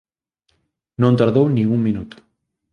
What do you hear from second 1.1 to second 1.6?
tardou